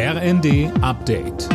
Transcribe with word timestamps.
RND 0.00 0.70
Update. 0.80 1.48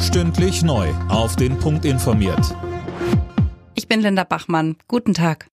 Stündlich 0.00 0.62
neu. 0.62 0.88
Auf 1.10 1.36
den 1.36 1.58
Punkt 1.58 1.84
informiert. 1.84 2.56
Ich 3.74 3.86
bin 3.86 4.00
Linda 4.00 4.24
Bachmann. 4.24 4.76
Guten 4.88 5.12
Tag. 5.12 5.48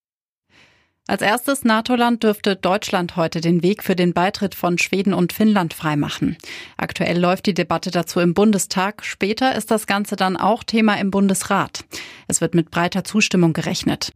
Als 1.10 1.22
erstes 1.22 1.66
NATO-Land 1.66 2.24
dürfte 2.24 2.56
Deutschland 2.56 3.18
heute 3.18 3.42
den 3.42 3.64
Weg 3.64 3.84
für 3.84 3.98
den 3.98 4.14
Beitritt 4.14 4.56
von 4.56 4.78
Schweden 4.78 5.14
und 5.14 5.34
Finnland 5.34 5.74
freimachen. 5.74 6.38
Aktuell 6.78 7.20
läuft 7.20 7.46
die 7.46 7.54
Debatte 7.54 7.92
dazu 7.92 8.22
im 8.22 8.34
Bundestag. 8.34 9.04
Später 9.04 9.56
ist 9.56 9.72
das 9.72 9.88
Ganze 9.88 10.16
dann 10.16 10.38
auch 10.38 10.64
Thema 10.64 10.94
im 11.00 11.12
Bundesrat. 11.12 11.84
Es 12.30 12.40
wird 12.40 12.56
mit 12.56 12.72
breiter 12.72 13.04
Zustimmung 13.04 13.52
gerechnet. 13.52 14.14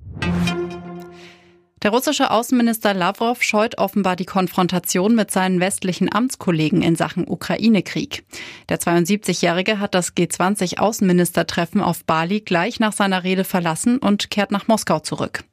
Der 1.83 1.89
russische 1.89 2.29
Außenminister 2.29 2.93
Lavrov 2.93 3.41
scheut 3.41 3.79
offenbar 3.79 4.15
die 4.15 4.25
Konfrontation 4.25 5.15
mit 5.15 5.31
seinen 5.31 5.59
westlichen 5.59 6.13
Amtskollegen 6.13 6.83
in 6.83 6.95
Sachen 6.95 7.27
Ukraine-Krieg. 7.27 8.23
Der 8.69 8.79
72-Jährige 8.79 9.79
hat 9.79 9.95
das 9.95 10.15
G20-Außenministertreffen 10.15 11.81
auf 11.81 12.05
Bali 12.05 12.41
gleich 12.41 12.79
nach 12.79 12.93
seiner 12.93 13.23
Rede 13.23 13.43
verlassen 13.43 13.97
und 13.97 14.29
kehrt 14.29 14.51
nach 14.51 14.67
Moskau 14.67 14.99
zurück. 14.99 15.43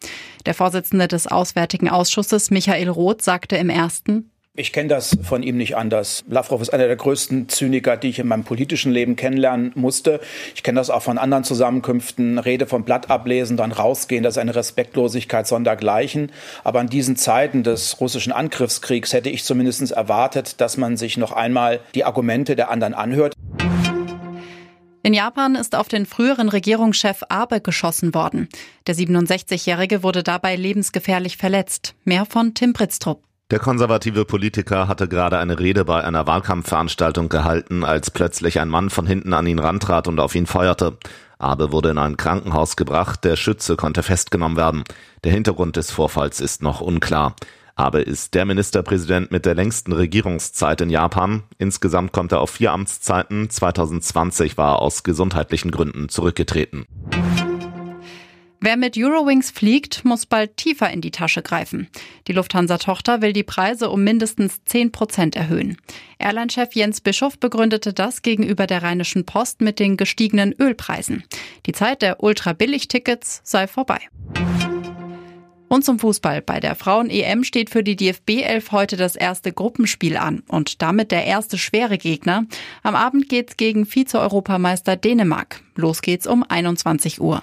Der 0.45 0.53
Vorsitzende 0.53 1.09
des 1.09 1.27
Auswärtigen 1.27 1.89
Ausschusses 1.89 2.51
Michael 2.51 2.91
Roth 2.91 3.23
sagte 3.23 3.57
im 3.57 3.71
ersten, 3.71 4.31
ich 4.59 4.73
kenne 4.73 4.89
das 4.89 5.17
von 5.23 5.43
ihm 5.43 5.57
nicht 5.57 5.77
anders. 5.77 6.25
Lavrov 6.29 6.61
ist 6.61 6.71
einer 6.71 6.89
der 6.89 6.97
größten 6.97 7.49
Zyniker, 7.49 7.97
die 7.97 8.09
ich 8.09 8.19
in 8.19 8.27
meinem 8.27 8.43
politischen 8.43 8.91
Leben 8.91 9.15
kennenlernen 9.15 9.71
musste. 9.77 10.21
Ich 10.55 10.65
kenne 10.65 10.81
das 10.81 10.91
auch 10.91 11.03
von 11.03 11.17
anderen 11.17 11.45
Zusammenkünften. 11.45 12.39
Rede 12.39 12.67
vom 12.67 12.85
Blatt 12.85 13.09
ablesen, 13.09 13.57
dann 13.57 13.71
rausgehen, 13.71 14.25
das 14.25 14.35
ist 14.35 14.39
eine 14.39 14.55
Respektlosigkeit 14.55 15.47
sondergleichen. 15.47 16.33
Aber 16.65 16.81
in 16.81 16.89
diesen 16.89 17.17
Zeiten 17.17 17.63
des 17.63 18.01
russischen 18.01 18.33
Angriffskriegs 18.33 19.13
hätte 19.13 19.31
ich 19.31 19.45
zumindest 19.45 19.93
erwartet, 19.93 20.61
dass 20.61 20.77
man 20.77 20.97
sich 20.97 21.17
noch 21.17 21.33
einmal 21.33 21.81
die 21.95 22.05
Argumente 22.05 22.57
der 22.57 22.71
anderen 22.71 22.95
anhört. 22.95 23.35
In 25.05 25.15
Japan 25.15 25.55
ist 25.55 25.77
auf 25.77 25.87
den 25.87 26.05
früheren 26.05 26.49
Regierungschef 26.49 27.23
Abe 27.29 27.61
geschossen 27.61 28.13
worden. 28.13 28.49
Der 28.89 28.97
67-Jährige 28.97 30.03
wurde 30.03 30.25
dabei 30.25 30.57
lebensgefährlich 30.57 31.37
verletzt. 31.37 31.95
Mehr 32.05 32.27
von 32.27 32.55
Tim 32.55 32.73
Pritztrup. 32.73 33.28
Der 33.51 33.61
konservative 33.61 34.27
Politiker 34.27 34.89
hatte 34.89 35.09
gerade 35.09 35.39
eine 35.39 35.59
Rede 35.59 35.87
bei 35.87 36.05
einer 36.05 36.27
Wahlkampfveranstaltung 36.27 37.31
gehalten, 37.31 37.83
als 37.83 38.11
plötzlich 38.11 38.61
ein 38.61 38.69
Mann 38.69 38.91
von 38.91 39.07
hinten 39.07 39.33
an 39.33 39.47
ihn 39.47 39.59
rantrat 39.59 40.07
und 40.07 40.21
auf 40.21 40.35
ihn 40.35 40.45
feuerte. 40.45 40.99
Abe 41.39 41.73
wurde 41.73 41.89
in 41.89 41.97
ein 41.97 42.19
Krankenhaus 42.19 42.77
gebracht, 42.77 43.25
der 43.25 43.37
Schütze 43.37 43.77
konnte 43.77 44.03
festgenommen 44.03 44.59
werden. 44.59 44.85
Der 45.25 45.33
Hintergrund 45.33 45.77
des 45.77 45.91
Vorfalls 45.91 46.43
ist 46.43 46.63
noch 46.63 46.83
unklar. 46.83 47.37
Abe 47.75 48.03
ist 48.03 48.35
der 48.35 48.45
Ministerpräsident 48.45 49.31
mit 49.31 49.47
der 49.47 49.55
längsten 49.55 49.93
Regierungszeit 49.93 50.83
in 50.83 50.91
Japan. 50.91 51.45
Insgesamt 51.57 52.13
kommt 52.13 52.33
er 52.33 52.41
auf 52.41 52.51
vier 52.51 52.73
Amtszeiten. 52.73 53.49
2020 53.49 54.59
war 54.59 54.75
er 54.75 54.83
aus 54.83 55.05
gesundheitlichen 55.05 55.71
Gründen 55.71 56.11
zurückgetreten. 56.11 56.87
Wer 58.69 58.77
mit 58.77 58.99
Eurowings 58.99 59.51
fliegt, 59.51 60.05
muss 60.05 60.27
bald 60.27 60.59
tiefer 60.59 60.91
in 60.91 61.01
die 61.01 61.11
Tasche 61.11 61.41
greifen. 61.41 61.89
Die 62.27 62.35
Lufthansa-Tochter 62.35 63.23
will 63.23 63.33
die 63.33 63.43
Preise 63.43 63.89
um 63.89 64.05
mindestens 64.05 64.63
10 64.67 64.93
Prozent 64.93 65.37
erhöhen. 65.37 65.79
Airline-Chef 66.19 66.75
Jens 66.75 67.01
Bischof 67.01 67.39
begründete 67.39 67.95
das 67.95 68.21
gegenüber 68.21 68.67
der 68.67 68.83
Rheinischen 68.83 69.25
Post 69.25 69.63
mit 69.63 69.79
den 69.79 69.97
gestiegenen 69.97 70.55
Ölpreisen. 70.61 71.25
Die 71.65 71.73
Zeit 71.73 72.03
der 72.03 72.23
ultra-billig-Tickets 72.23 73.41
sei 73.43 73.67
vorbei. 73.69 74.01
Und 75.69 75.83
zum 75.87 75.99
Fußball. 75.99 76.43
Bei 76.43 76.61
der 76.61 76.75
Frauen-EM 76.75 77.45
steht 77.45 77.71
für 77.71 77.83
die 77.83 77.97
DFB 77.97 78.43
11 78.43 78.73
heute 78.73 78.97
das 78.99 79.17
erste 79.17 79.51
Gruppenspiel 79.51 80.19
an 80.19 80.43
und 80.47 80.83
damit 80.83 81.11
der 81.11 81.25
erste 81.25 81.57
schwere 81.57 81.97
Gegner. 81.97 82.45
Am 82.83 82.95
Abend 82.95 83.31
geht's 83.31 83.57
gegen 83.57 83.87
Vize-Europameister 83.87 84.97
Dänemark. 84.97 85.63
Los 85.75 86.03
geht's 86.03 86.27
um 86.27 86.45
21 86.47 87.19
Uhr. 87.23 87.43